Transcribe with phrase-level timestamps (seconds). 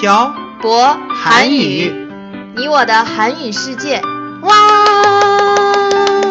[0.00, 2.08] 漂博韩韩语语，
[2.56, 4.00] 你我的韩语世界。
[4.42, 4.52] 와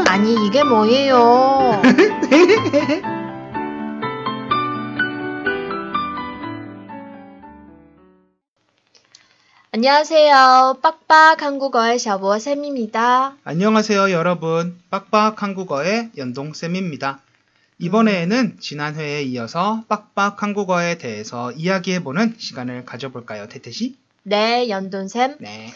[0.07, 1.81] 아니 이게 뭐예요?
[9.71, 10.77] 안녕하세요.
[10.81, 13.33] 빡빡 한국어의 샤보 쌤입니다.
[13.43, 17.19] 안녕하세요 여러분 빡빡 한국어의 연동쌤입니다
[17.80, 23.96] 이번에는 지난 회에 이어서 빡빡 한국어에 대해서 이야기해보는 시간을 가져볼까요 태태씨?
[24.22, 25.36] 네, 연돈쌤.
[25.40, 25.72] 네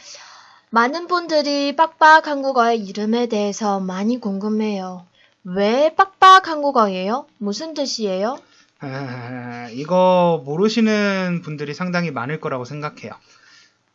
[0.69, 5.07] 많은 분들이 빡빡 한국어의 이름에 대해서 많이 궁금해요.
[5.45, 7.27] 왜 빡빡 한국어예요?
[7.39, 8.39] 무슨 뜻이에요?
[8.81, 13.13] 아, 이거 모르시는 분들이 상당히 많을 거라고 생각해요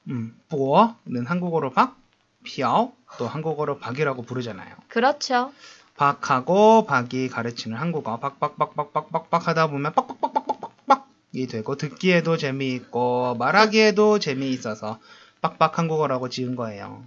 [0.07, 1.95] 음, 보어는 한국어로 박,
[2.43, 5.51] 피ao 또 한국어로 박이라고 부르잖아요 그렇죠.
[5.99, 14.97] 박하고 박이 가르치는 한국어 박박박박박박박 하다 보면 빡빡빡빡빡빡이 되고 듣기에도 재미있고 말하기에도 재미있어서
[15.41, 17.03] 빡빡 한국어라고 지은 거예요.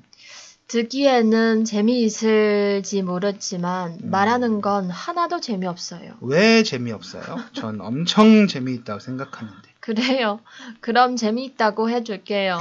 [0.68, 4.10] 듣기에는 재미있을지 모르지만 음.
[4.10, 6.12] 말하는 건 하나도 재미없어요.
[6.20, 7.22] 왜 재미없어요?
[7.54, 9.70] 전 엄청 재미있다고 생각하는데.
[9.80, 10.40] 그래요.
[10.80, 12.58] 그럼 재미있다고 해줄게요.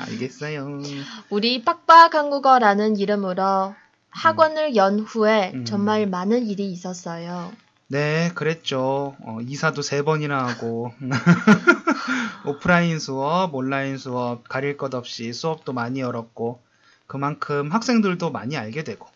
[0.00, 0.82] 알겠어요.
[1.30, 3.74] 우리 빡빡 한국어라는 이름으로
[4.10, 5.64] 학원을 연 후에 음.
[5.64, 7.52] 정말 많은 일이 있었어요.
[7.86, 9.16] 네, 그랬죠.
[9.20, 10.92] 어, 이사도 세 번이나 하고
[12.46, 16.60] 오프라인 수업, 온라인 수업 가릴 것 없이 수업도 많이 열었고
[17.06, 19.06] 그만큼 학생들도 많이 알게 되고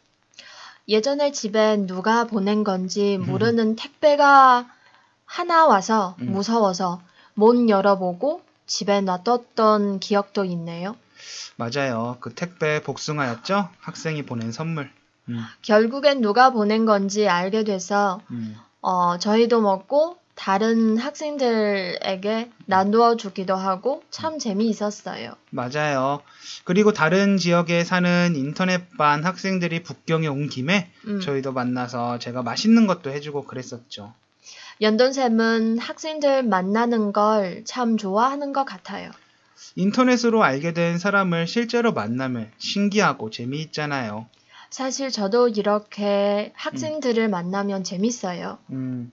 [0.89, 4.69] 예전에 집에 누가 보낸 건지 모르는 택배가
[5.25, 6.33] 하나 와서 음.
[6.33, 7.01] 무서워서
[7.35, 10.97] 못 열어보고 집에 놔뒀던 기억도 있네요.
[11.57, 12.17] 맞아요.
[12.21, 13.69] 그 택배 복숭아였죠?
[13.81, 14.91] 학생이 보낸 선물.
[15.29, 18.57] 음, 결국엔 누가 보낸 건지 알게 돼서 음.
[18.81, 25.35] 어, 저희도 먹고 다른 학생들에게 나누어 주기도 하고 참 재미있었어요.
[25.51, 26.21] 맞아요.
[26.65, 31.21] 그리고 다른 지역에 사는 인터넷반 학생들이 북경에 온 김에 음.
[31.21, 34.13] 저희도 만나서 제가 맛있는 것도 해주고 그랬었죠.
[34.81, 39.11] 연돈쌤은 학생들 만나는 걸 참 좋아하는 것 같아요.
[39.77, 44.27] 인터넷으로 알게 된 사람을 실제로 만나면 신기하고 재미있잖아요.
[44.71, 48.59] 사실 저도 이렇게 학생들을 만나면 재밌어요.
[48.71, 49.13] 음,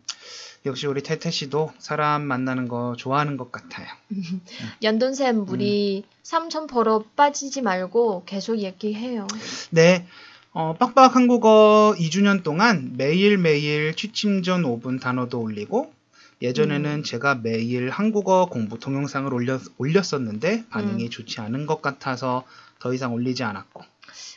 [0.66, 3.88] 역시 우리 태태 씨도 사람 만나는 거 좋아하는 것 같아요.
[4.82, 9.28] 연돈쌤, 우리 삼천포로 빠지지 말고 계속 얘기해요.
[9.70, 10.08] 네.
[10.54, 15.94] 어, 빡빡 한국어 2주년 동안 매일매일 취침 전 5분 단어도 올리고
[16.42, 22.44] 예전에는 제가 매일 한국어 공부 동영상을 올렸, 올렸었는데 반응이 좋지 않은 것 같아서
[22.80, 23.82] 더 이상 올리지 않았고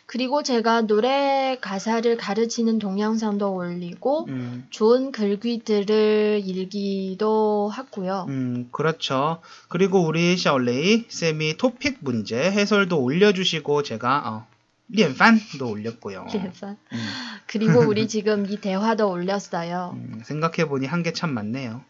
[0.06, 8.26] 그리고 제가 노래 가사를 가르치는 동영상도 올리고 음, 좋은 글귀들을 읽기도 하고요.
[8.28, 9.40] 음, 그렇죠.
[9.68, 14.46] 그리고 우리 샤올레이 쌤이 토픽 문제 해설도 올려주시고 제가 어,
[14.90, 16.26] 리엔판도 올렸고요.
[16.30, 16.98] 그래서 음,
[17.46, 19.92] 그리고 우리 지금 이 대화도 올렸어요.
[19.96, 21.82] 음, 생각해보니 한 게 참 많네요.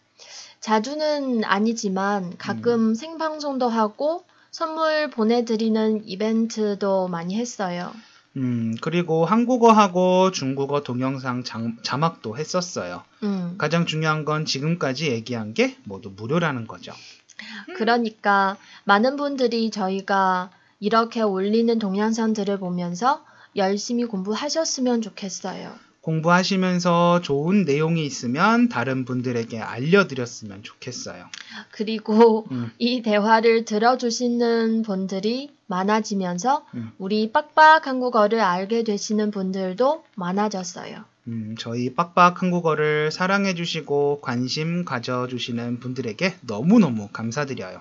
[0.60, 7.92] 자주는 아니지만 가끔 생방송도 하고 선물 보내드리는 이벤트도 많이 했어요.
[8.36, 13.02] 음, 그리고 한국어하고 중국어 동영상 장- 자막도 했었어요.
[13.22, 16.92] 음, 가장 중요한 건 지금까지 얘기한 게 모두 무료라는 거죠.
[17.76, 20.50] 그러니까 많은 분들이 저희가
[20.80, 23.24] 이렇게 올리는 동영상들을 보면서
[23.56, 25.72] 열심히 공부하셨으면 좋겠어요.
[26.04, 31.24] 공부하시면서 좋은 내용이 있으면 다른 분들에게 알려드렸으면 좋겠어요.
[31.70, 36.92] 그리고 음, 이 대화를 들어주시는 분들이 많아지면서 음.
[36.98, 41.04] 우리 빡빡 한국어를 알게 되시는 분들도 많아졌어요.
[41.28, 47.80] 음, 저희 빡빡 한국어를 사랑해주시고 관심 가져주시는 분들에게 너무너무 감사드려요.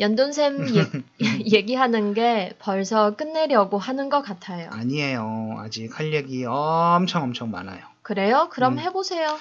[0.00, 0.86] 연돈쌤 얘-
[1.58, 4.70] 얘기하는 게 벌써 끝내려고 하는 것 같아요.
[4.72, 5.56] 아니에요.
[5.58, 7.80] 아직 할 얘기 엄청 엄청 많아요.
[8.02, 8.48] 그래요?
[8.50, 8.78] 그럼 음.
[8.78, 9.36] 해보세요.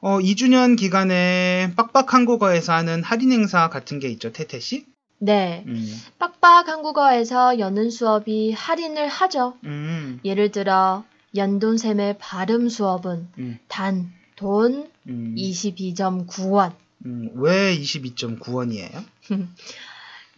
[0.00, 4.86] 어, 2주년 기간에 빡빡 한국어에서 하는 할인 행사 같은 게 있죠, 태태 씨?
[5.18, 5.64] 네.
[5.66, 5.84] 음,
[6.20, 9.54] 빡빡 한국어에서 여는 수업이 할인을 하죠.
[9.64, 11.04] 음, 예를 들어
[11.34, 16.72] 연돈쌤의 발음 수업은 음, 단돈 음, 22.9원.
[17.04, 19.04] 음, 왜 22.9원이에요?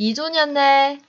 [0.00, 1.00] 2조년에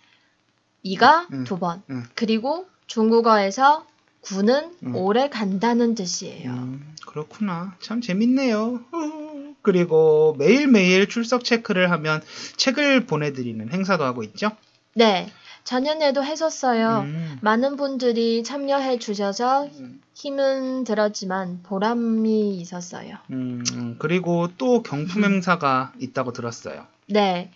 [0.86, 1.82] 2가 음, 두 번.
[1.90, 2.04] 음.
[2.16, 3.86] 그리고 중국어에서
[4.24, 4.96] 9는 음.
[4.96, 6.52] 오래 간다는 뜻이에요.
[6.52, 7.76] 음, 그렇구나.
[7.80, 8.82] 참 재밌네요.
[9.64, 12.22] 그리고 매일매일 출석 체크를 하면
[12.58, 14.52] 책을 보내드리는 행사도 하고 있죠?
[14.94, 15.32] 네.
[15.64, 17.02] 작년에도 했었어요.
[17.02, 19.70] 음, 많은 분들이 참여해 주셔서
[20.16, 23.18] 힘은 들었지만 보람이 있었어요.
[23.30, 25.34] 음, 음, 그리고 또 경품 음.
[25.34, 26.88] 행사가 있다고 들었어요.
[27.08, 27.52] 네.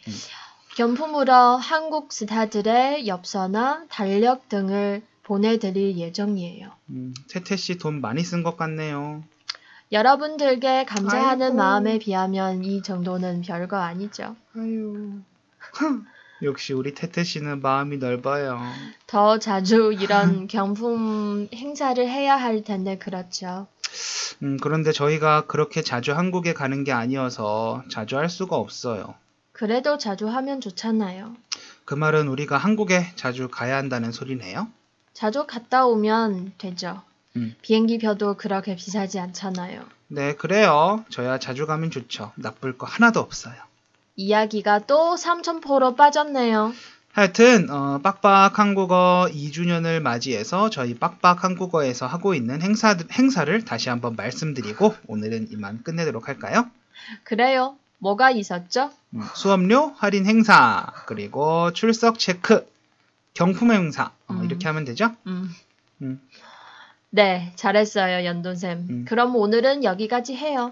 [0.76, 0.96] 음.
[0.96, 6.70] 경품으로 한국 스타들의 엽서나 달력 등을 보내드릴 예정이에요.
[6.90, 9.24] 음, 태태 씨 돈 많이 쓴 것 같네요.
[9.92, 11.56] 여러분들께 감사하는 아이고.
[11.58, 14.36] 마음에 비하면 이 정도는 별거 아니죠.
[14.56, 15.20] 아유.
[16.44, 18.60] 역시 우리 태태 씨는 마음이 넓어요.
[19.08, 23.68] 더 자주 이런 경품 행사를 해야 할 텐데 그렇죠.
[24.44, 29.16] 음, 그런데 저희가 그렇게 자주 한국에 가는 게 아니어서 자주 할 수가 없어요.
[29.56, 31.34] 그래도 자주 하면 좋잖아요.
[31.86, 34.68] 그 말은 우리가 한국에 자주 가야 한다는 소리네요.
[35.14, 37.02] 자주 갔다 오면 되죠.
[37.38, 37.56] 음.
[37.62, 39.82] 비행기 표도 그렇게 비싸지 않잖아요.
[40.10, 41.06] 네, 그래요.
[41.10, 42.34] 저야 자주 가면 좋죠.
[42.36, 43.56] 나쁠 거 하나도 없어요.
[44.18, 46.74] 이야기가 또 삼천포로 빠졌네요.
[47.14, 54.18] 하여튼 어, 빡빡 한국어 2주년을 맞이해서 저희 빡빡 한국어에서 하고 있는 행사, 행사를 다시 한번
[54.18, 56.70] 말씀드리고 오늘은 이만 끝내도록 할까요?
[57.24, 57.78] 그래요.
[58.06, 58.92] 뭐가 있었죠?
[59.16, 62.68] 음, 수업료 할인 행사 그리고 출석 체크
[63.34, 64.46] 경품 행사 어, 음.
[64.46, 65.12] 이렇게 하면 되죠?
[65.26, 65.50] 음.
[66.04, 66.22] 음.
[67.10, 68.88] 네, 잘했어요, 연돈쌤.
[68.90, 69.06] 음.
[69.08, 70.72] 그럼 오늘은 여기까지 해요.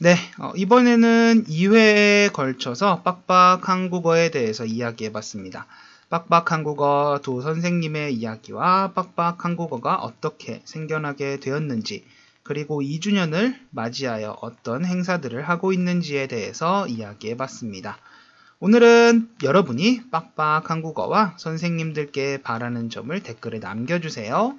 [0.00, 5.66] 네, 어, 이번에는 2회에 걸쳐서 빡빡 한국어에 대해서 이야기해 봤습니다.
[6.08, 12.04] 빡빡 한국어 두 선생님의 이야기와 빡빡 한국어가 어떻게 생겨나게 되었는지,
[12.44, 17.96] 그리고 2주년을 맞이하여 어떤 행사들을 하고 있는지에 대해서 이야기해 봤습니다.
[18.60, 24.56] 오늘은 여러분이 빡빡 한국어와 선생님들께 바라는 점을 댓글에 남겨주세요.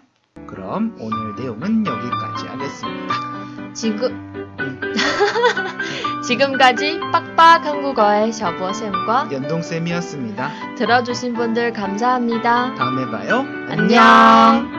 [0.48, 3.74] 그럼 오늘 내용은 여기까지 하겠습니다.
[3.74, 4.58] 지금,
[6.28, 10.76] 지금까지 빡빡 한국어의 셔보 쌤과 연동 쌤이었습니다.
[10.76, 12.76] 들어주신 분들 감사합니다.
[12.76, 13.46] 다음에 봐요.
[13.70, 14.75] 안녕.